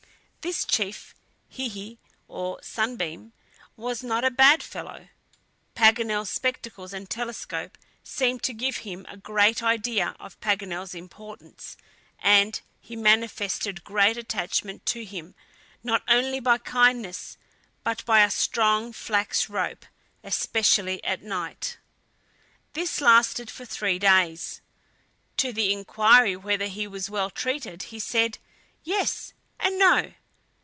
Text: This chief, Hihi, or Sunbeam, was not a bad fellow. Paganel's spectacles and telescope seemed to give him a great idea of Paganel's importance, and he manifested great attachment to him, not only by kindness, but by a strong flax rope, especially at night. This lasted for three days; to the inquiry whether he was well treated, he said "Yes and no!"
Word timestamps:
This 0.43 0.65
chief, 0.65 1.13
Hihi, 1.55 1.99
or 2.27 2.57
Sunbeam, 2.63 3.31
was 3.77 4.01
not 4.03 4.23
a 4.25 4.31
bad 4.31 4.63
fellow. 4.63 5.09
Paganel's 5.75 6.31
spectacles 6.31 6.93
and 6.93 7.07
telescope 7.07 7.77
seemed 8.03 8.41
to 8.41 8.51
give 8.53 8.77
him 8.77 9.05
a 9.07 9.17
great 9.17 9.61
idea 9.61 10.15
of 10.19 10.39
Paganel's 10.41 10.95
importance, 10.95 11.77
and 12.17 12.59
he 12.79 12.95
manifested 12.95 13.83
great 13.83 14.17
attachment 14.17 14.83
to 14.87 15.05
him, 15.05 15.35
not 15.83 16.01
only 16.07 16.39
by 16.39 16.57
kindness, 16.57 17.37
but 17.83 18.03
by 18.05 18.23
a 18.23 18.31
strong 18.31 18.91
flax 18.93 19.47
rope, 19.47 19.85
especially 20.23 21.03
at 21.03 21.21
night. 21.21 21.77
This 22.73 22.99
lasted 22.99 23.51
for 23.51 23.63
three 23.65 23.99
days; 23.99 24.59
to 25.37 25.53
the 25.53 25.71
inquiry 25.71 26.35
whether 26.35 26.65
he 26.65 26.87
was 26.87 27.11
well 27.11 27.29
treated, 27.29 27.83
he 27.83 27.99
said 27.99 28.39
"Yes 28.83 29.33
and 29.59 29.77
no!" 29.77 30.13